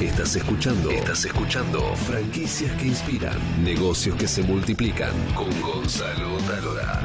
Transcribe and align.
Estás 0.00 0.36
escuchando. 0.36 0.92
Estás 0.92 1.24
escuchando. 1.24 1.80
Franquicias 1.96 2.70
que 2.80 2.86
inspiran. 2.86 3.36
Negocios 3.64 4.14
que 4.14 4.28
se 4.28 4.44
multiplican. 4.44 5.10
Con 5.34 5.50
Gonzalo 5.60 6.36
Talora. 6.46 7.02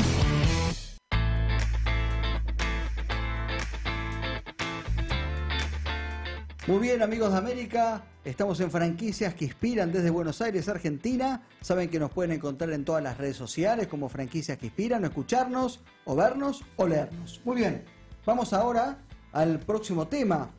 Muy 6.68 6.78
bien, 6.78 7.02
amigos 7.02 7.32
de 7.32 7.38
América, 7.40 8.04
estamos 8.24 8.60
en 8.60 8.70
franquicias 8.70 9.34
que 9.34 9.46
inspiran 9.46 9.92
desde 9.92 10.12
Buenos 10.12 10.40
Aires, 10.42 10.70
Argentina. 10.70 11.42
Saben 11.62 11.90
que 11.90 12.00
nos 12.00 12.12
pueden 12.12 12.34
encontrar 12.34 12.70
en 12.74 12.86
todas 12.86 13.02
las 13.02 13.18
redes 13.18 13.36
sociales 13.36 13.88
como 13.88 14.08
franquicias 14.08 14.60
que 14.60 14.68
inspiran, 14.68 15.04
escucharnos, 15.04 15.82
o 16.06 16.16
vernos, 16.16 16.64
o 16.76 16.86
leernos. 16.86 17.42
Muy 17.44 17.56
bien, 17.56 17.84
vamos 18.24 18.54
ahora 18.54 19.00
al 19.32 19.60
próximo 19.60 20.08
tema. 20.08 20.52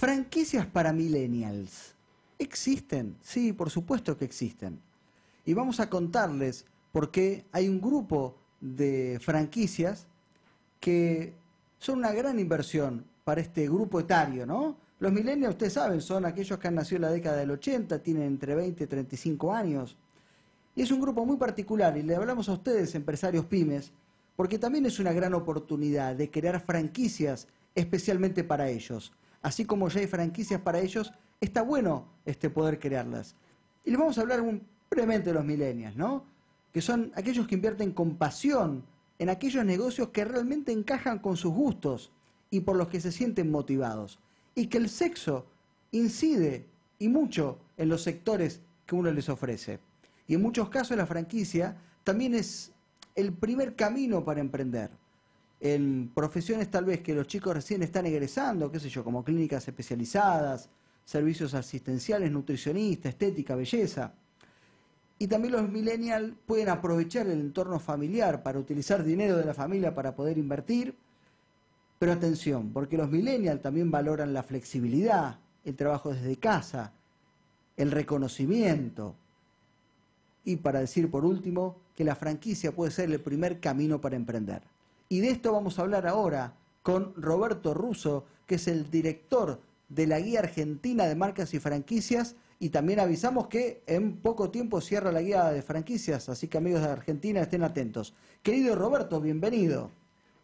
Franquicias 0.00 0.64
para 0.64 0.94
millennials. 0.94 1.94
¿Existen? 2.38 3.18
Sí, 3.20 3.52
por 3.52 3.68
supuesto 3.68 4.16
que 4.16 4.24
existen. 4.24 4.80
Y 5.44 5.52
vamos 5.52 5.78
a 5.78 5.90
contarles 5.90 6.64
por 6.90 7.10
qué 7.10 7.44
hay 7.52 7.68
un 7.68 7.82
grupo 7.82 8.34
de 8.62 9.18
franquicias 9.20 10.06
que 10.80 11.34
son 11.78 11.98
una 11.98 12.12
gran 12.12 12.38
inversión 12.38 13.04
para 13.24 13.42
este 13.42 13.68
grupo 13.68 14.00
etario, 14.00 14.46
¿no? 14.46 14.78
Los 15.00 15.12
millennials, 15.12 15.52
ustedes 15.52 15.74
saben, 15.74 16.00
son 16.00 16.24
aquellos 16.24 16.58
que 16.58 16.68
han 16.68 16.76
nacido 16.76 16.96
en 16.96 17.02
la 17.02 17.10
década 17.10 17.36
del 17.36 17.50
80, 17.50 18.02
tienen 18.02 18.22
entre 18.22 18.54
20 18.54 18.82
y 18.82 18.86
35 18.86 19.52
años. 19.52 19.98
Y 20.74 20.80
es 20.80 20.90
un 20.90 21.02
grupo 21.02 21.26
muy 21.26 21.36
particular 21.36 21.94
y 21.98 22.02
le 22.04 22.16
hablamos 22.16 22.48
a 22.48 22.54
ustedes, 22.54 22.94
empresarios 22.94 23.44
pymes, 23.44 23.92
porque 24.34 24.58
también 24.58 24.86
es 24.86 24.98
una 24.98 25.12
gran 25.12 25.34
oportunidad 25.34 26.16
de 26.16 26.30
crear 26.30 26.58
franquicias 26.64 27.48
especialmente 27.74 28.44
para 28.44 28.70
ellos. 28.70 29.12
Así 29.42 29.64
como 29.64 29.88
ya 29.88 30.00
hay 30.00 30.06
franquicias 30.06 30.60
para 30.60 30.80
ellos, 30.80 31.12
está 31.40 31.62
bueno 31.62 32.06
este 32.24 32.50
poder 32.50 32.78
crearlas. 32.78 33.34
Y 33.84 33.90
les 33.90 33.98
vamos 33.98 34.18
a 34.18 34.20
hablar 34.20 34.42
brevemente 34.90 35.30
de 35.30 35.34
los 35.34 35.44
millennials, 35.44 35.96
¿no? 35.96 36.24
Que 36.72 36.80
son 36.80 37.12
aquellos 37.14 37.46
que 37.46 37.54
invierten 37.54 37.92
con 37.92 38.16
pasión 38.16 38.84
en 39.18 39.28
aquellos 39.28 39.64
negocios 39.64 40.08
que 40.08 40.24
realmente 40.24 40.72
encajan 40.72 41.18
con 41.18 41.36
sus 41.36 41.52
gustos 41.52 42.10
y 42.50 42.60
por 42.60 42.76
los 42.76 42.88
que 42.88 43.00
se 43.00 43.12
sienten 43.12 43.50
motivados. 43.50 44.18
Y 44.54 44.66
que 44.66 44.78
el 44.78 44.88
sexo 44.88 45.46
incide 45.92 46.66
y 46.98 47.08
mucho 47.08 47.58
en 47.76 47.88
los 47.88 48.02
sectores 48.02 48.60
que 48.86 48.94
uno 48.94 49.10
les 49.10 49.28
ofrece. 49.28 49.78
Y 50.26 50.34
en 50.34 50.42
muchos 50.42 50.68
casos 50.68 50.96
la 50.96 51.06
franquicia 51.06 51.76
también 52.04 52.34
es 52.34 52.72
el 53.14 53.32
primer 53.32 53.74
camino 53.74 54.24
para 54.24 54.40
emprender. 54.40 54.90
En 55.60 56.10
profesiones 56.14 56.70
tal 56.70 56.86
vez 56.86 57.00
que 57.00 57.14
los 57.14 57.26
chicos 57.26 57.54
recién 57.54 57.82
están 57.82 58.06
egresando, 58.06 58.72
qué 58.72 58.80
sé 58.80 58.88
yo, 58.88 59.04
como 59.04 59.22
clínicas 59.22 59.68
especializadas, 59.68 60.70
servicios 61.04 61.54
asistenciales, 61.54 62.30
nutricionista, 62.30 63.08
estética, 63.08 63.54
belleza. 63.54 64.14
Y 65.18 65.26
también 65.26 65.52
los 65.52 65.68
millennials 65.68 66.32
pueden 66.46 66.70
aprovechar 66.70 67.26
el 67.26 67.40
entorno 67.40 67.78
familiar 67.78 68.42
para 68.42 68.58
utilizar 68.58 69.04
dinero 69.04 69.36
de 69.36 69.44
la 69.44 69.52
familia 69.52 69.94
para 69.94 70.14
poder 70.14 70.38
invertir 70.38 70.94
pero 72.00 72.12
atención, 72.12 72.72
porque 72.72 72.96
los 72.96 73.10
millennials 73.10 73.60
también 73.60 73.90
valoran 73.90 74.32
la 74.32 74.42
flexibilidad, 74.42 75.38
el 75.66 75.76
trabajo 75.76 76.14
desde 76.14 76.34
casa, 76.36 76.94
el 77.76 77.90
reconocimiento. 77.90 79.14
Y 80.42 80.56
para 80.56 80.80
decir 80.80 81.10
por 81.10 81.26
último, 81.26 81.76
que 81.94 82.04
la 82.04 82.14
franquicia 82.14 82.72
puede 82.72 82.90
ser 82.90 83.10
el 83.12 83.20
primer 83.20 83.60
camino 83.60 84.00
para 84.00 84.16
emprender. 84.16 84.62
Y 85.12 85.18
de 85.18 85.30
esto 85.30 85.52
vamos 85.52 85.76
a 85.76 85.82
hablar 85.82 86.06
ahora 86.06 86.54
con 86.84 87.12
Roberto 87.16 87.74
Russo, 87.74 88.26
que 88.46 88.54
es 88.54 88.68
el 88.68 88.92
director 88.92 89.60
de 89.88 90.06
la 90.06 90.20
Guía 90.20 90.38
Argentina 90.38 91.06
de 91.06 91.16
Marcas 91.16 91.52
y 91.52 91.58
Franquicias. 91.58 92.36
Y 92.60 92.68
también 92.68 93.00
avisamos 93.00 93.48
que 93.48 93.82
en 93.88 94.18
poco 94.18 94.52
tiempo 94.52 94.80
cierra 94.80 95.10
la 95.10 95.20
guía 95.20 95.50
de 95.50 95.62
franquicias, 95.62 96.28
así 96.28 96.46
que 96.46 96.58
amigos 96.58 96.82
de 96.82 96.90
Argentina 96.90 97.40
estén 97.40 97.64
atentos. 97.64 98.14
Querido 98.44 98.76
Roberto, 98.76 99.20
bienvenido. 99.20 99.90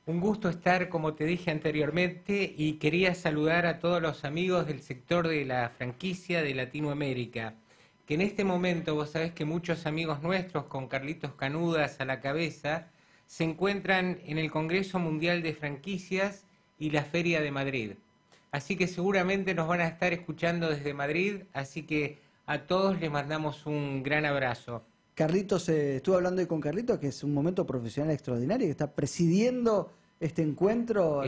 Un 0.05 0.19
gusto 0.19 0.49
estar, 0.49 0.89
como 0.89 1.15
te 1.15 1.27
dije 1.27 1.53
anteriormente, 1.53 2.53
y 2.57 2.73
quería 2.79 3.15
saludar 3.15 3.67
a 3.67 3.79
todos 3.79 4.03
los 4.03 4.25
amigos 4.25 4.67
del 4.67 4.83
sector 4.83 5.29
de 5.29 5.45
la 5.45 5.69
franquicia 5.69 6.43
de 6.43 6.57
Latinoamérica, 6.57 7.55
que 8.05 8.15
en 8.15 8.21
este 8.21 8.43
momento 8.43 8.97
vos 8.97 9.11
sabés 9.11 9.31
que 9.31 9.45
muchos 9.45 9.87
amigos 9.87 10.23
nuestros, 10.23 10.65
con 10.65 10.89
Carlitos 10.89 11.35
Canudas 11.35 12.01
a 12.01 12.05
la 12.05 12.21
cabeza, 12.21 12.89
se 13.27 13.45
encuentran 13.45 14.21
en 14.25 14.39
el 14.39 14.51
Congreso 14.51 14.99
Mundial 14.99 15.43
de 15.43 15.55
Franquicias 15.55 16.45
y 16.79 16.91
la 16.91 17.05
Feria 17.05 17.41
de 17.41 17.51
Madrid. 17.51 17.93
Así 18.53 18.77
que 18.77 18.87
seguramente 18.87 19.55
nos 19.55 19.69
van 19.69 19.81
a 19.81 19.89
estar 19.89 20.13
escuchando 20.13 20.71
desde 20.71 20.95
Madrid, 20.95 21.43
así 21.53 21.83
que 21.83 22.19
a 22.47 22.61
todos 22.61 23.01
les 23.01 23.11
mandamos 23.11 23.67
un 23.67 24.03
gran 24.03 24.25
abrazo. 24.25 24.85
Carlitos, 25.15 25.69
eh, 25.69 25.97
estuve 25.97 26.17
hablando 26.17 26.43
hoy 26.43 26.47
con 26.47 26.61
Carlitos, 26.61 26.99
que 26.99 27.09
es 27.09 27.25
un 27.25 27.35
momento 27.35 27.67
profesional 27.67 28.13
extraordinario, 28.13 28.67
que 28.67 28.71
está 28.71 28.93
presidiendo 28.93 29.91
este 30.21 30.43
encuentro. 30.43 31.23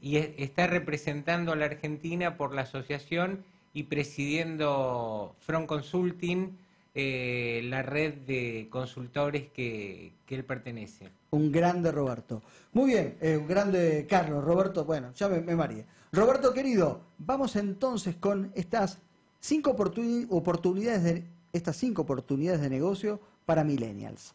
Y 0.00 0.16
está 0.16 0.66
representando 0.66 1.52
a 1.52 1.56
la 1.56 1.66
Argentina 1.66 2.36
por 2.36 2.54
la 2.54 2.62
asociación 2.62 3.44
y 3.72 3.84
presidiendo 3.84 5.36
Front 5.40 5.66
Consulting, 5.66 6.56
eh, 6.94 7.60
la 7.64 7.82
red 7.82 8.14
de 8.14 8.66
consultores 8.70 9.48
que, 9.52 10.12
él 10.28 10.44
pertenece. 10.44 11.10
Un 11.30 11.52
grande 11.52 11.92
Roberto. 11.92 12.42
Muy 12.72 12.92
bien, 12.92 13.16
eh, 13.20 13.36
un 13.36 13.46
grande 13.46 14.06
Carlos. 14.08 14.44
Roberto, 14.44 14.84
bueno, 14.84 15.12
ya 15.14 15.28
me, 15.28 15.40
me 15.40 15.84
Roberto 16.12 16.54
querido, 16.54 17.02
vamos 17.18 17.56
entonces 17.56 18.16
con 18.16 18.50
estas 18.54 18.98
cinco 19.40 19.70
oportunidades 19.70 21.04
de 21.04 21.24
estas 21.52 21.76
cinco 21.76 22.02
oportunidades 22.02 22.60
de 22.60 22.70
negocio 22.70 23.20
para 23.46 23.64
millennials. 23.64 24.34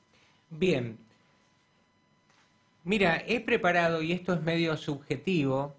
Bien. 0.49 0.97
Mira, 2.83 3.23
he 3.27 3.39
preparado, 3.39 4.01
y 4.01 4.11
esto 4.11 4.33
es 4.33 4.41
medio 4.41 4.75
subjetivo, 4.77 5.73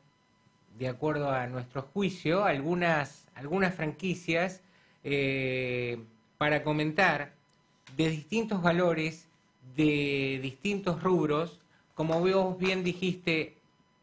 de 0.79 0.89
acuerdo 0.89 1.31
a 1.31 1.47
nuestro 1.47 1.83
juicio, 1.83 2.45
algunas, 2.45 3.27
algunas 3.35 3.75
franquicias 3.75 4.63
eh, 5.05 6.03
para 6.39 6.65
comentar 6.65 7.33
de 7.97 8.09
distintos 8.09 8.63
valores, 8.63 9.29
de 9.77 10.39
distintos 10.43 11.03
rubros. 11.03 11.61
Como 11.95 12.21
vos 12.21 12.59
bien 12.59 12.85
dijiste, 12.85 13.57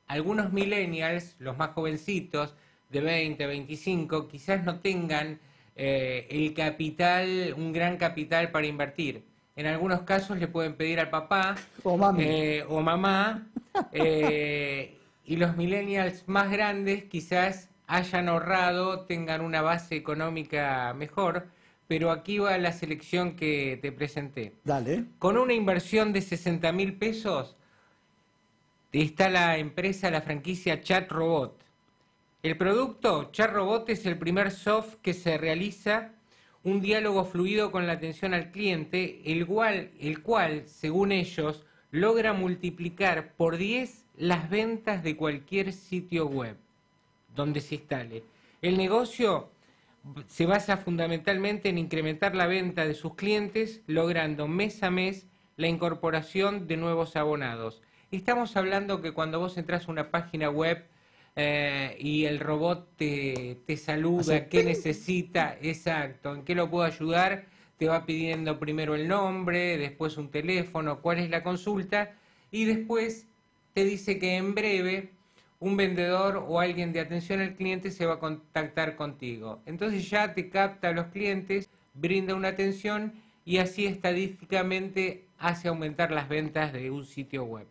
algunos 0.08 0.52
millennials, 0.52 1.36
los 1.40 1.58
más 1.58 1.72
jovencitos, 1.72 2.54
de 2.90 3.02
20, 3.02 3.46
25, 3.48 4.28
quizás 4.28 4.64
no 4.64 4.80
tengan 4.80 5.40
eh, 5.76 6.28
el 6.30 6.54
capital, 6.54 7.54
un 7.58 7.72
gran 7.72 7.98
capital 7.98 8.52
para 8.52 8.68
invertir. 8.68 9.24
En 9.56 9.66
algunos 9.68 10.02
casos 10.02 10.38
le 10.38 10.48
pueden 10.48 10.76
pedir 10.76 11.00
al 11.00 11.10
papá 11.10 11.56
o, 11.84 11.98
eh, 12.18 12.66
mamá 12.70 13.48
eh, 13.92 14.98
y 15.26 15.36
los 15.38 15.56
millennials 15.56 16.28
más 16.28 16.52
grandes 16.52 17.06
quizás 17.06 17.70
hayan 17.88 18.30
ahorrado, 18.30 19.02
tengan 19.02 19.42
una 19.42 19.62
base 19.62 19.96
económica 19.96 20.94
mejor, 20.94 21.48
pero 21.92 22.10
aquí 22.10 22.38
va 22.38 22.58
la 22.58 22.72
selección 22.72 23.36
que 23.36 23.78
te 23.82 23.92
presenté. 23.92 24.54
Dale. 24.64 25.08
Con 25.20 25.38
una 25.38 25.52
inversión 25.52 26.14
de 26.14 26.22
60 26.22 26.72
mil 26.72 26.94
pesos 26.94 27.58
está 28.94 29.30
la 29.30 29.58
empresa, 29.58 30.10
la 30.10 30.22
franquicia 30.22 30.82
Chat 30.82 31.12
Robot. 31.12 31.62
El 32.44 32.56
producto, 32.56 33.30
ChatRobot, 33.34 33.90
es 33.90 34.06
el 34.06 34.18
primer 34.18 34.52
soft 34.52 34.96
que 35.02 35.14
se 35.14 35.38
realiza 35.38 36.14
un 36.64 36.80
diálogo 36.80 37.26
fluido 37.26 37.74
con 37.74 37.88
la 37.88 37.92
atención 37.92 38.34
al 38.34 38.52
cliente, 38.52 39.24
el 39.26 39.46
cual, 39.46 39.92
el 40.00 40.22
cual, 40.22 40.64
según 40.68 41.12
ellos, 41.12 41.66
logra 41.92 42.32
multiplicar 42.32 43.34
por 43.34 43.58
10 43.58 44.06
las 44.16 44.50
ventas 44.50 45.04
de 45.04 45.18
cualquier 45.18 45.74
sitio 45.74 46.26
web 46.28 46.56
donde 47.36 47.60
se 47.60 47.76
instale. 47.76 48.24
El 48.62 48.78
negocio 48.78 49.50
se 50.28 50.46
basa 50.46 50.78
fundamentalmente 50.78 51.70
en 51.70 51.78
incrementar 51.78 52.36
la 52.36 52.48
venta 52.48 52.86
de 52.86 52.94
sus 52.94 53.16
clientes, 53.16 53.82
logrando 53.88 54.48
mes 54.48 54.84
a 54.84 54.92
mes 54.92 55.28
la 55.58 55.68
incorporación 55.68 56.68
de 56.68 56.78
nuevos 56.78 57.16
abonados. 57.16 57.82
Estamos 58.12 58.58
hablando 58.58 59.02
que 59.02 59.12
cuando 59.12 59.40
vos 59.40 59.58
entras 59.58 59.88
a 59.88 59.92
una 59.92 60.12
página 60.12 60.50
web 60.50 60.86
eh, 61.36 61.96
y 62.00 62.26
el 62.26 62.40
robot 62.40 62.90
te, 62.98 63.60
te 63.66 63.78
saluda, 63.78 64.48
qué 64.50 64.64
necesita, 64.64 65.58
exacto, 65.62 66.36
en 66.36 66.44
qué 66.44 66.56
lo 66.56 66.70
puedo 66.70 66.84
ayudar, 66.84 67.46
te 67.78 67.88
va 67.88 68.06
pidiendo 68.06 68.60
primero 68.60 68.96
el 68.96 69.08
nombre, 69.08 69.78
después 69.78 70.18
un 70.18 70.30
teléfono, 70.30 71.02
cuál 71.02 71.20
es 71.20 71.30
la 71.30 71.42
consulta 71.42 72.12
y 72.52 72.66
después 72.66 73.28
te 73.74 73.86
dice 73.86 74.20
que 74.20 74.36
en 74.36 74.54
breve 74.54 75.12
un 75.62 75.78
vendedor 75.78 76.44
o 76.48 76.60
alguien 76.60 76.92
de 76.92 77.00
atención 77.00 77.40
al 77.40 77.54
cliente 77.54 77.92
se 77.92 78.06
va 78.06 78.16
a 78.16 78.20
contactar 78.20 78.96
contigo. 78.96 79.62
Entonces 79.68 80.10
ya 80.10 80.34
te 80.34 80.50
capta 80.50 80.90
a 80.90 80.92
los 80.92 81.08
clientes, 81.08 81.70
brinda 81.94 82.34
una 82.34 82.50
atención 82.50 83.14
y 83.46 83.58
así 83.58 83.86
estadísticamente 83.86 85.26
hace 85.38 85.68
aumentar 85.68 86.12
las 86.12 86.28
ventas 86.28 86.74
de 86.74 86.90
un 86.90 87.06
sitio 87.06 87.46
web. 87.46 87.68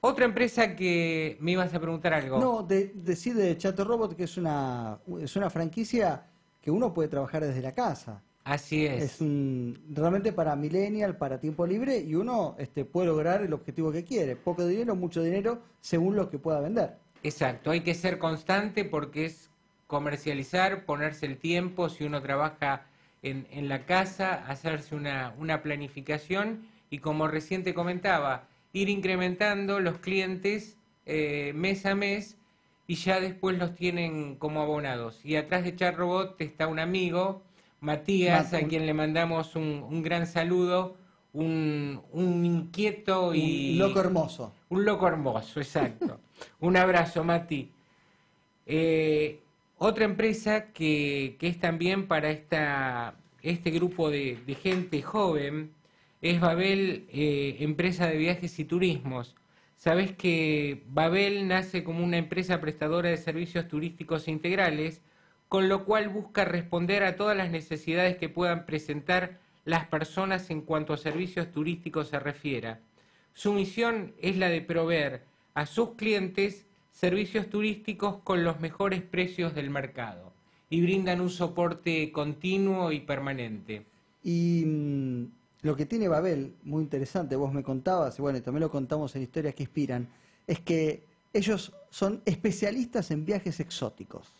Otra 0.00 0.24
empresa 0.24 0.76
que 0.76 1.36
me 1.40 1.52
ibas 1.52 1.74
a 1.74 1.80
preguntar 1.80 2.14
algo. 2.14 2.38
No, 2.38 2.62
de, 2.62 2.92
decir 2.94 3.34
de 3.34 3.56
Chato 3.58 3.84
Robot 3.84 4.14
que 4.14 4.24
es 4.24 4.36
una, 4.36 4.98
es 5.20 5.34
una 5.34 5.50
franquicia 5.50 6.26
que 6.62 6.70
uno 6.70 6.94
puede 6.94 7.08
trabajar 7.08 7.44
desde 7.44 7.60
la 7.60 7.72
casa. 7.72 8.22
Así 8.44 8.84
es. 8.84 9.02
Es 9.02 9.20
un, 9.20 9.82
realmente 9.90 10.32
para 10.32 10.54
millennial, 10.54 11.16
para 11.16 11.40
tiempo 11.40 11.66
libre, 11.66 11.98
y 11.98 12.14
uno 12.14 12.54
este, 12.58 12.84
puede 12.84 13.06
lograr 13.06 13.42
el 13.42 13.52
objetivo 13.54 13.90
que 13.90 14.04
quiere. 14.04 14.36
Poco 14.36 14.66
dinero, 14.66 14.94
mucho 14.94 15.22
dinero, 15.22 15.62
según 15.80 16.14
lo 16.14 16.30
que 16.30 16.38
pueda 16.38 16.60
vender. 16.60 16.96
Exacto, 17.22 17.70
hay 17.70 17.80
que 17.80 17.94
ser 17.94 18.18
constante 18.18 18.84
porque 18.84 19.24
es 19.24 19.48
comercializar, 19.86 20.84
ponerse 20.84 21.24
el 21.24 21.38
tiempo, 21.38 21.88
si 21.88 22.04
uno 22.04 22.20
trabaja 22.20 22.86
en, 23.22 23.46
en 23.50 23.70
la 23.70 23.86
casa, 23.86 24.44
hacerse 24.46 24.94
una, 24.94 25.34
una 25.38 25.62
planificación 25.62 26.66
y 26.90 26.98
como 26.98 27.26
recién 27.26 27.64
te 27.64 27.72
comentaba, 27.72 28.46
ir 28.74 28.90
incrementando 28.90 29.80
los 29.80 29.98
clientes 29.98 30.76
eh, 31.06 31.52
mes 31.54 31.86
a 31.86 31.94
mes 31.94 32.36
y 32.86 32.96
ya 32.96 33.20
después 33.20 33.56
los 33.58 33.74
tienen 33.74 34.36
como 34.36 34.60
abonados. 34.60 35.24
Y 35.24 35.36
atrás 35.36 35.64
de 35.64 35.74
Charrobot 35.74 36.40
está 36.40 36.66
un 36.66 36.78
amigo, 36.78 37.42
Matías, 37.84 38.54
a 38.54 38.62
quien 38.62 38.86
le 38.86 38.94
mandamos 38.94 39.54
un, 39.56 39.84
un 39.88 40.02
gran 40.02 40.26
saludo, 40.26 40.96
un, 41.32 42.00
un, 42.12 42.44
inquieto 42.44 43.34
y... 43.34 43.72
Un 43.72 43.78
loco 43.78 44.00
hermoso. 44.00 44.52
Un 44.70 44.84
loco 44.84 45.06
hermoso, 45.06 45.60
exacto. 45.60 46.20
un 46.60 46.76
abrazo, 46.76 47.22
Mati. 47.22 47.70
Eh, 48.66 49.40
otra 49.76 50.04
empresa 50.04 50.72
que, 50.72 51.36
que, 51.38 51.48
es 51.48 51.58
también 51.58 52.08
para 52.08 52.30
esta, 52.30 53.16
este 53.42 53.70
grupo 53.70 54.10
de, 54.10 54.38
de 54.46 54.54
gente 54.54 55.02
joven, 55.02 55.72
es 56.22 56.40
Babel, 56.40 57.06
eh, 57.12 57.56
empresa 57.60 58.06
de 58.06 58.16
viajes 58.16 58.58
y 58.58 58.64
turismos. 58.64 59.34
Sabes 59.76 60.12
que 60.12 60.82
Babel 60.88 61.46
nace 61.48 61.84
como 61.84 62.02
una 62.02 62.16
empresa 62.16 62.60
prestadora 62.62 63.10
de 63.10 63.18
servicios 63.18 63.68
turísticos 63.68 64.28
integrales, 64.28 65.02
con 65.48 65.68
lo 65.68 65.84
cual 65.84 66.08
busca 66.08 66.44
responder 66.44 67.04
a 67.04 67.16
todas 67.16 67.36
las 67.36 67.50
necesidades 67.50 68.16
que 68.16 68.28
puedan 68.28 68.66
presentar 68.66 69.38
las 69.64 69.86
personas 69.86 70.50
en 70.50 70.62
cuanto 70.62 70.92
a 70.92 70.98
servicios 70.98 71.50
turísticos 71.52 72.08
se 72.08 72.18
refiera. 72.18 72.80
Su 73.32 73.52
misión 73.52 74.14
es 74.20 74.36
la 74.36 74.48
de 74.48 74.60
proveer 74.60 75.24
a 75.54 75.66
sus 75.66 75.94
clientes 75.94 76.66
servicios 76.92 77.48
turísticos 77.48 78.18
con 78.22 78.44
los 78.44 78.60
mejores 78.60 79.02
precios 79.02 79.54
del 79.54 79.70
mercado 79.70 80.32
y 80.70 80.82
brindan 80.82 81.20
un 81.20 81.30
soporte 81.30 82.10
continuo 82.12 82.92
y 82.92 83.00
permanente. 83.00 83.84
Y 84.22 84.64
mm, 84.66 85.24
lo 85.62 85.76
que 85.76 85.86
tiene 85.86 86.08
Babel, 86.08 86.54
muy 86.62 86.82
interesante, 86.82 87.36
vos 87.36 87.52
me 87.52 87.62
contabas, 87.62 88.18
y 88.18 88.22
bueno, 88.22 88.40
también 88.42 88.62
lo 88.62 88.70
contamos 88.70 89.14
en 89.16 89.22
historias 89.22 89.54
que 89.54 89.64
inspiran, 89.64 90.08
es 90.46 90.60
que 90.60 91.04
ellos 91.32 91.72
son 91.90 92.22
especialistas 92.24 93.10
en 93.10 93.24
viajes 93.24 93.60
exóticos. 93.60 94.32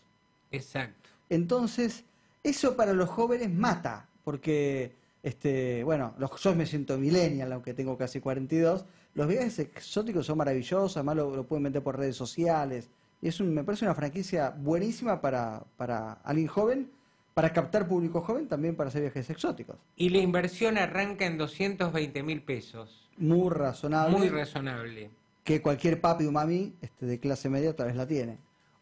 Exacto. 0.54 1.10
Entonces, 1.28 2.04
eso 2.42 2.76
para 2.76 2.92
los 2.92 3.08
jóvenes 3.08 3.50
mata, 3.50 4.08
porque, 4.24 4.92
este, 5.22 5.84
bueno, 5.84 6.14
los, 6.18 6.30
yo 6.40 6.54
me 6.54 6.66
siento 6.66 6.98
millennial, 6.98 7.52
aunque 7.52 7.74
tengo 7.74 7.96
casi 7.96 8.20
42, 8.20 8.84
los 9.14 9.28
viajes 9.28 9.58
exóticos 9.58 10.26
son 10.26 10.38
maravillosos, 10.38 10.96
además 10.96 11.16
lo, 11.16 11.36
lo 11.36 11.46
pueden 11.46 11.64
vender 11.64 11.82
por 11.82 11.98
redes 11.98 12.16
sociales, 12.16 12.90
y 13.24 13.28
es 13.28 13.40
un, 13.40 13.54
me 13.54 13.64
parece 13.64 13.86
una 13.86 13.94
franquicia 13.94 14.50
buenísima 14.50 15.22
para, 15.22 15.64
para 15.78 16.12
alguien 16.24 16.46
joven, 16.46 16.90
para 17.32 17.52
captar 17.54 17.88
público 17.88 18.20
joven, 18.20 18.46
también 18.46 18.76
para 18.76 18.88
hacer 18.88 19.00
viajes 19.00 19.30
exóticos. 19.30 19.76
Y 19.96 20.10
la 20.10 20.18
inversión 20.18 20.76
arranca 20.76 21.24
en 21.24 21.38
220 21.38 22.22
mil 22.22 22.42
pesos. 22.42 23.08
Muy 23.16 23.48
razonable. 23.48 24.18
Muy 24.18 24.28
razonable. 24.28 25.10
Que 25.42 25.62
cualquier 25.62 26.02
papi 26.02 26.26
o 26.26 26.32
mami 26.32 26.74
este, 26.82 27.06
de 27.06 27.18
clase 27.18 27.48
media 27.48 27.74
tal 27.74 27.86
vez 27.86 27.96
la 27.96 28.06
tiene. 28.06 28.38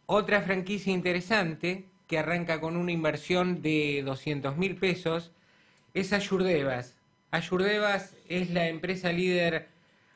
Otra 0.07 0.43
franquicia 0.43 0.93
interesante 0.93 1.87
que 2.07 2.19
arranca 2.19 2.61
con 2.61 2.77
una 2.77 2.93
inversión 2.93 3.63
de 3.63 4.03
200 4.05 4.57
mil 4.57 4.77
pesos 4.77 5.33
es 5.95 6.13
Ayurdevas. 6.13 6.97
Ayurdevas 7.31 8.15
es 8.29 8.51
la 8.51 8.69
empresa 8.69 9.13
líder 9.13 9.69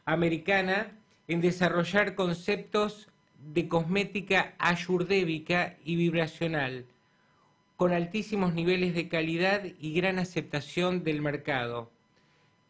americana 0.04 0.92
en 1.28 1.40
desarrollar 1.40 2.14
conceptos 2.14 3.08
de 3.52 3.68
cosmética 3.68 4.54
ayurdévica 4.58 5.76
y 5.84 5.96
vibracional 5.96 6.86
con 7.76 7.92
altísimos 7.92 8.54
niveles 8.54 8.94
de 8.94 9.08
calidad 9.08 9.62
y 9.78 9.92
gran 9.92 10.18
aceptación 10.18 11.04
del 11.04 11.20
mercado. 11.20 11.90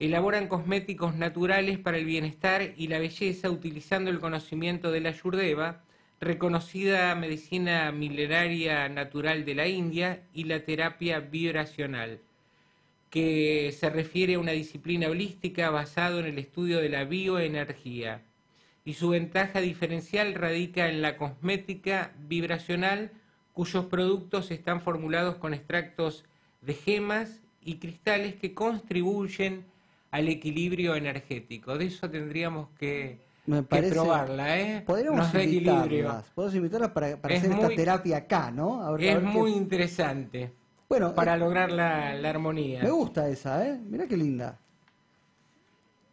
Elaboran 0.01 0.49
cosméticos 0.49 1.15
naturales 1.15 1.79
para 1.79 1.97
el 1.97 2.05
bienestar 2.05 2.75
y 2.77 2.89
la 2.89 2.99
belleza 2.99 3.49
utilizando 3.49 4.11
el 4.11 4.19
conocimiento 4.19 4.91
de 4.91 5.01
la 5.01 5.11
Ayurveda, 5.11 5.83
reconocida 6.21 7.15
medicina 7.15 7.93
milenaria 7.93 8.89
natural 8.89 9.45
de 9.45 9.55
la 9.55 9.69
India 9.69 10.23
y 10.33 10.45
la 10.45 10.65
terapia 10.65 11.21
vibracional, 11.21 12.21
que 13.11 13.75
se 13.79 13.91
refiere 13.91 14.35
a 14.35 14.39
una 14.39 14.53
disciplina 14.53 15.09
holística 15.09 15.71
basada 15.71 16.21
en 16.21 16.27
el 16.27 16.39
estudio 16.39 16.81
de 16.81 16.89
la 16.89 17.05
bioenergía. 17.05 18.23
Y 18.85 18.95
su 18.95 19.11
ventaja 19.11 19.61
diferencial 19.61 20.35
radica 20.35 20.89
en 20.89 21.03
la 21.03 21.17
cosmética 21.17 22.13
vibracional 22.19 23.11
cuyos 23.53 23.87
productos 23.87 24.51
están 24.51 24.81
formulados 24.81 25.37
con 25.37 25.55
extractos 25.55 26.25
de 26.61 26.75
gemas 26.75 27.41
y 27.63 27.77
cristales 27.77 28.35
que 28.37 28.55
contribuyen 28.55 29.65
al 30.11 30.29
equilibrio 30.29 30.95
energético. 30.95 31.77
De 31.77 31.87
eso 31.87 32.09
tendríamos 32.09 32.69
que, 32.79 33.26
probarla, 33.47 34.61
¿eh? 34.61 34.83
Podríamos 34.87 35.35
invitarlas, 35.35 36.25
podemos 36.35 36.55
invitarlas 36.55 36.91
para, 36.91 37.17
para 37.17 37.37
hacer 37.37 37.53
esta 37.53 37.69
terapia 37.69 38.17
acá, 38.19 38.51
¿no? 38.51 38.97
es 38.97 39.23
muy 39.23 39.53
interesante. 39.53 40.53
Bueno, 40.89 41.15
para 41.15 41.37
lograr 41.37 41.73
la, 41.73 42.15
la, 42.15 42.31
armonía. 42.31 42.83
Me 42.83 42.91
gusta 42.91 43.29
esa, 43.29 43.67
¿eh? 43.67 43.77
Mira 43.89 44.07
qué 44.07 44.17
linda. 44.17 44.59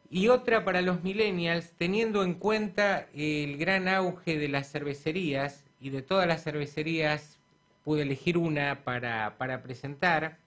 Y 0.09 0.29
otra 0.29 0.65
para 0.65 0.81
los 0.81 1.03
millennials, 1.03 1.71
teniendo 1.77 2.23
en 2.23 2.35
cuenta 2.35 3.07
el 3.13 3.57
gran 3.57 3.87
auge 3.87 4.37
de 4.37 4.47
las 4.47 4.71
cervecerías 4.71 5.63
y 5.79 5.89
de 5.91 6.01
todas 6.01 6.27
las 6.27 6.43
cervecerías 6.43 7.39
pude 7.83 8.03
elegir 8.03 8.37
una 8.37 8.83
para, 8.83 9.37
para 9.37 9.61
presentar, 9.61 10.37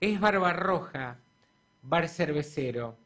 es 0.00 0.20
Barbarroja, 0.20 1.18
bar 1.82 2.08
cervecero, 2.08 2.96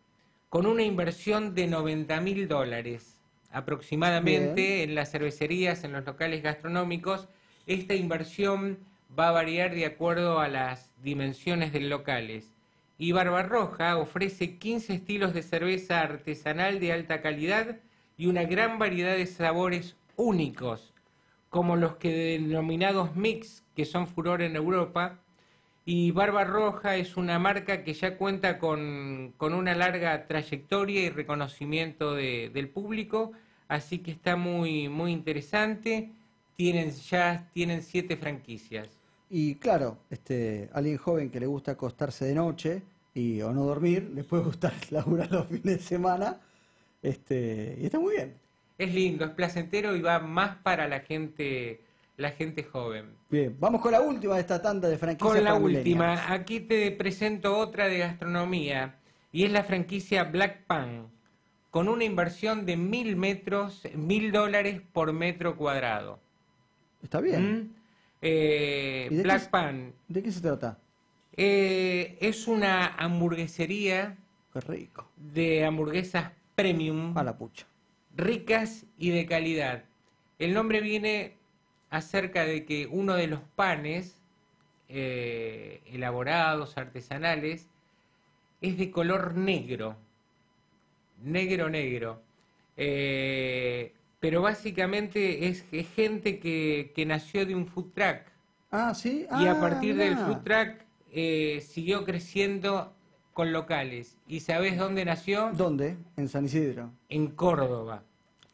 con 0.49 0.67
una 0.67 0.83
inversión 0.83 1.55
de 1.55 1.67
90 1.67 2.21
mil 2.21 2.49
dólares 2.49 3.17
aproximadamente 3.53 4.83
en 4.83 4.95
las 4.95 5.11
cervecerías, 5.11 5.83
en 5.85 5.93
los 5.93 6.05
locales 6.05 6.43
gastronómicos. 6.43 7.29
Esta 7.67 7.95
inversión 7.95 8.79
va 9.19 9.29
a 9.29 9.33
variar 9.33 9.75
de 9.75 9.87
acuerdo 9.87 10.41
a 10.41 10.49
las 10.49 10.91
dimensiones 11.03 11.73
del 11.73 11.89
locales. 11.89 12.53
Y 12.99 13.13
Barbarroja 13.13 13.97
ofrece 13.97 14.59
15 14.59 14.95
estilos 14.95 15.33
de 15.33 15.43
cerveza 15.43 16.01
artesanal 16.01 16.81
de 16.81 16.93
alta 16.93 17.23
calidad 17.23 17.77
y 18.19 18.27
una 18.27 18.45
gran 18.45 18.79
variedad 18.79 19.17
de 19.17 19.27
sabores 19.27 19.97
únicos 20.17 20.93
como 21.51 21.77
los 21.77 21.97
que 21.97 22.13
denominados 22.39 23.17
mix, 23.17 23.65
que 23.75 23.87
son 23.87 24.07
furor 24.07 24.43
en 24.43 24.57
Europa. 24.57 25.19
Y 25.87 26.11
Barba 26.11 26.45
Roja 26.45 26.97
es 26.97 27.17
una 27.17 27.39
marca 27.39 27.83
que 27.85 27.95
ya 27.95 28.19
cuenta 28.19 28.59
con, 28.59 29.35
una 29.39 29.75
larga 29.75 30.27
trayectoria 30.27 31.05
y 31.05 31.11
reconocimiento 31.11 32.15
del 32.15 32.69
público, 32.69 33.33
así 33.69 34.01
que 34.01 34.11
está 34.11 34.37
muy, 34.37 34.89
muy 34.89 35.13
interesante. 35.13 36.11
Tienen, 36.57 36.91
ya 36.91 37.49
tienen 37.55 37.83
siete 37.83 38.17
franquicias. 38.17 38.89
Y 39.31 39.55
claro, 39.55 39.99
este, 40.11 40.69
alguien 40.73 40.97
joven 40.97 41.31
que 41.31 41.41
le 41.41 41.47
gusta 41.47 41.73
acostarse 41.73 42.25
de 42.25 42.35
noche 42.35 42.83
y, 43.15 43.41
o 43.43 43.53
no 43.53 43.65
dormir, 43.65 44.11
le 44.13 44.25
puede 44.25 44.43
gustar 44.43 44.75
laburar 44.91 45.31
los 45.31 45.47
fines 45.47 45.63
de 45.65 45.79
semana, 45.79 46.41
este, 47.03 47.79
y 47.81 47.87
está 47.87 48.01
muy 48.01 48.17
bien 48.17 48.47
es 48.79 48.95
lindo, 48.95 49.25
es 49.25 49.31
placentero 49.33 49.97
y 49.97 50.03
va 50.03 50.19
más 50.19 50.57
para 50.57 50.89
la 50.89 51.01
gente 51.01 51.81
la 52.17 52.31
gente 52.31 52.63
joven. 52.63 53.15
Bien, 53.31 53.57
vamos 53.59 53.81
con 53.81 53.93
la 53.93 54.01
última 54.01 54.35
de 54.35 54.41
esta 54.41 54.61
tanda 54.63 54.89
de 54.89 54.99
franquicias. 54.99 55.35
Con 55.35 55.45
la 55.45 55.55
última, 55.55 56.33
aquí 56.33 56.61
te 56.61 56.91
presento 56.93 57.57
otra 57.57 57.89
de 57.89 57.99
gastronomía 57.99 58.97
y 59.33 59.45
es 59.45 59.53
la 59.53 59.65
franquicia 59.65 60.25
Black 60.25 60.65
Pan, 60.67 61.09
con 61.71 61.89
una 61.89 62.05
inversión 62.05 62.65
de 62.65 62.77
mil 62.77 63.17
metros, 63.17 63.83
mil 63.95 64.33
dólares 64.33 64.81
por 64.93 65.13
metro 65.13 65.57
cuadrado. 65.57 66.19
Está 67.03 67.21
bien. 67.21 67.61
¿Mm? 67.61 67.75
Eh, 68.23 69.09
Black 69.23 69.51
Pan. 69.51 69.93
¿De 70.09 70.23
qué 70.23 70.33
se 70.33 70.41
trata? 70.41 70.79
Eh, 71.37 72.17
es 72.21 72.49
una 72.49 72.95
hamburguesería. 72.97 74.17
Qué 74.53 74.61
rico. 74.61 75.11
De 75.17 75.65
hamburguesas 75.65 76.33
premium. 76.55 77.17
A 77.17 77.23
la 77.23 77.37
pucha 77.37 77.67
ricas 78.17 78.87
y 78.99 79.11
de 79.11 79.27
calidad. 79.27 79.85
El 80.39 80.55
nombre 80.55 80.81
viene 80.81 81.35
acerca 81.97 82.45
de 82.45 82.65
que 82.65 82.87
uno 82.91 83.15
de 83.15 83.27
los 83.27 83.41
panes 83.57 84.21
eh, 84.89 85.81
elaborados, 85.87 86.77
artesanales, 86.79 87.69
es 88.61 88.79
de 88.79 88.91
color 88.91 89.35
negro, 89.37 89.97
negro, 91.23 91.69
negro. 91.69 92.23
Eh, 92.77 93.93
pero 94.21 94.43
básicamente 94.43 95.49
es, 95.49 95.65
es 95.73 95.89
gente 95.95 96.39
que, 96.39 96.93
que 96.95 97.07
nació 97.07 97.47
de 97.47 97.55
un 97.55 97.67
food 97.67 97.93
truck. 97.95 98.21
Ah, 98.71 98.95
sí. 98.95 99.27
Y 99.41 99.47
a 99.47 99.53
Ah, 99.53 99.61
partir 99.61 99.97
del 99.97 100.17
food 100.17 100.43
truck 100.43 100.81
eh, 101.13 101.63
siguió 101.67 102.05
creciendo 102.05 102.93
con 103.33 103.53
locales. 103.53 104.19
¿Y 104.27 104.41
sabés 104.41 104.77
dónde 104.79 105.05
nació? 105.05 105.51
¿Dónde? 105.55 105.97
En 106.17 106.29
San 106.29 106.45
Isidro. 106.47 106.91
En 107.09 107.29
Córdoba. 107.29 108.03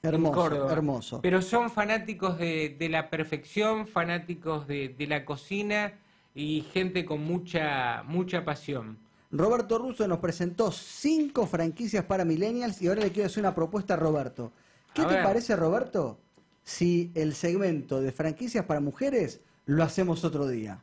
Hermoso, 0.02 0.34
Córdoba. 0.34 0.72
hermoso. 0.72 1.20
Pero 1.22 1.40
son 1.42 1.70
fanáticos 1.70 2.36
de, 2.38 2.74
de 2.78 2.88
la 2.88 3.08
perfección, 3.08 3.86
fanáticos 3.86 4.66
de, 4.66 4.88
de 4.88 5.06
la 5.06 5.24
cocina 5.24 5.92
y 6.34 6.62
gente 6.72 7.04
con 7.04 7.22
mucha, 7.22 8.02
mucha 8.04 8.44
pasión. 8.44 8.98
Roberto 9.30 9.78
Russo 9.78 10.06
nos 10.08 10.18
presentó 10.18 10.72
cinco 10.72 11.46
franquicias 11.46 12.04
para 12.04 12.24
millennials 12.24 12.82
y 12.82 12.88
ahora 12.88 13.02
le 13.02 13.12
quiero 13.12 13.28
hacer 13.28 13.42
una 13.42 13.54
propuesta 13.54 13.94
a 13.94 13.96
Roberto. 13.96 14.52
¿Qué 14.92 15.02
A 15.02 15.08
te 15.08 15.14
ver. 15.14 15.24
parece, 15.24 15.56
Roberto, 15.56 16.18
si 16.64 17.10
el 17.14 17.34
segmento 17.34 18.00
de 18.02 18.12
franquicias 18.12 18.64
para 18.66 18.80
mujeres 18.80 19.40
lo 19.66 19.84
hacemos 19.84 20.24
otro 20.24 20.48
día? 20.48 20.82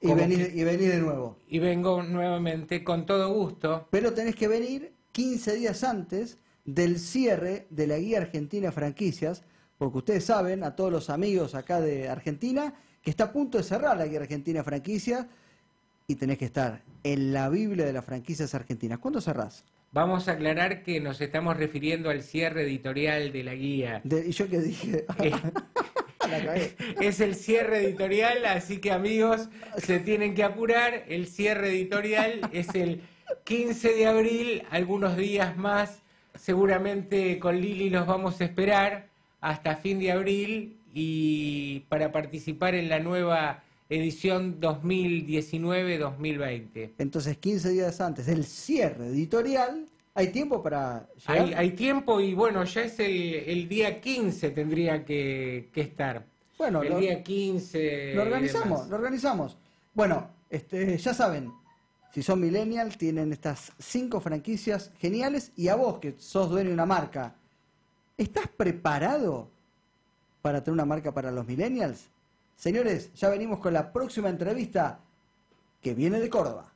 Y 0.00 0.08
¿Cómo 0.08 0.18
venís, 0.20 0.48
que? 0.48 0.56
y 0.56 0.64
venís 0.64 0.88
de 0.88 1.00
nuevo. 1.00 1.36
Y 1.48 1.58
vengo 1.60 2.02
nuevamente 2.02 2.84
con 2.84 3.06
todo 3.06 3.32
gusto. 3.32 3.88
Pero 3.90 4.12
tenés 4.12 4.36
que 4.36 4.48
venir 4.48 4.92
15 5.12 5.54
días 5.54 5.82
antes 5.82 6.38
del 6.64 6.98
cierre 6.98 7.66
de 7.70 7.86
la 7.86 7.98
guía 7.98 8.18
argentina 8.18 8.72
franquicias, 8.72 9.42
porque 9.78 9.98
ustedes 9.98 10.24
saben, 10.24 10.64
a 10.64 10.76
todos 10.76 10.90
los 10.92 11.10
amigos 11.10 11.54
acá 11.54 11.80
de 11.80 12.08
Argentina, 12.08 12.74
que 13.02 13.10
está 13.10 13.24
a 13.24 13.32
punto 13.32 13.58
de 13.58 13.64
cerrar 13.64 13.96
la 13.98 14.06
guía 14.06 14.20
argentina 14.20 14.64
franquicias 14.64 15.26
y 16.06 16.14
tenés 16.16 16.38
que 16.38 16.46
estar 16.46 16.82
en 17.02 17.32
la 17.32 17.48
Biblia 17.48 17.84
de 17.84 17.92
las 17.92 18.04
franquicias 18.04 18.54
argentinas. 18.54 18.98
¿Cuándo 18.98 19.20
cerrás? 19.20 19.64
Vamos 19.92 20.28
a 20.28 20.32
aclarar 20.32 20.82
que 20.82 21.00
nos 21.00 21.20
estamos 21.20 21.56
refiriendo 21.56 22.10
al 22.10 22.22
cierre 22.22 22.62
editorial 22.62 23.32
de 23.32 23.44
la 23.44 23.54
guía. 23.54 24.00
De- 24.04 24.26
¿Y 24.26 24.32
yo 24.32 24.48
qué 24.48 24.60
dije? 24.60 25.04
Eh, 25.22 25.32
La 26.26 26.56
es 27.06 27.20
el 27.20 27.34
cierre 27.34 27.84
editorial, 27.84 28.46
así 28.46 28.78
que 28.78 28.90
amigos, 28.92 29.50
se 29.76 29.98
tienen 30.00 30.34
que 30.34 30.42
apurar. 30.42 31.04
El 31.08 31.26
cierre 31.26 31.68
editorial 31.68 32.40
es 32.50 32.74
el 32.74 33.02
15 33.44 33.92
de 33.92 34.06
abril, 34.06 34.62
algunos 34.70 35.18
días 35.18 35.54
más. 35.58 36.00
Seguramente 36.34 37.38
con 37.38 37.60
Lili 37.60 37.90
los 37.90 38.06
vamos 38.06 38.40
a 38.40 38.44
esperar 38.44 39.08
hasta 39.40 39.76
fin 39.76 39.98
de 39.98 40.12
abril 40.12 40.78
y 40.92 41.80
para 41.88 42.12
participar 42.12 42.74
en 42.74 42.88
la 42.88 42.98
nueva 43.00 43.62
edición 43.88 44.60
2019-2020. 44.60 46.90
Entonces, 46.98 47.36
15 47.38 47.70
días 47.70 48.00
antes 48.00 48.26
del 48.26 48.44
cierre 48.44 49.06
editorial, 49.08 49.86
¿hay 50.14 50.28
tiempo 50.28 50.62
para 50.62 51.06
llegar? 51.28 51.46
Hay, 51.48 51.54
hay 51.54 51.70
tiempo 51.70 52.20
y 52.20 52.34
bueno, 52.34 52.64
ya 52.64 52.82
es 52.82 52.98
el, 53.00 53.34
el 53.46 53.68
día 53.68 54.00
15 54.00 54.50
tendría 54.50 55.04
que, 55.04 55.68
que 55.72 55.80
estar. 55.82 56.24
Bueno, 56.58 56.82
el 56.82 56.90
lo- 56.90 56.98
día 56.98 57.22
15. 57.22 58.14
Lo 58.14 58.22
organizamos, 58.22 58.88
lo 58.88 58.96
organizamos. 58.96 59.56
Bueno, 59.92 60.28
este, 60.50 60.96
ya 60.98 61.14
saben, 61.14 61.52
si 62.14 62.22
son 62.22 62.38
millennials, 62.38 62.96
tienen 62.96 63.32
estas 63.32 63.72
cinco 63.76 64.20
franquicias 64.20 64.92
geniales 65.00 65.50
y 65.56 65.66
a 65.66 65.74
vos 65.74 65.98
que 65.98 66.14
sos 66.16 66.48
dueño 66.48 66.68
de 66.68 66.74
una 66.74 66.86
marca, 66.86 67.34
¿estás 68.16 68.46
preparado 68.46 69.48
para 70.40 70.62
tener 70.62 70.74
una 70.74 70.84
marca 70.84 71.12
para 71.12 71.32
los 71.32 71.44
millennials? 71.44 72.04
Señores, 72.56 73.12
ya 73.14 73.28
venimos 73.30 73.58
con 73.58 73.72
la 73.72 73.92
próxima 73.92 74.28
entrevista 74.28 75.00
que 75.82 75.92
viene 75.92 76.20
de 76.20 76.30
Córdoba. 76.30 76.73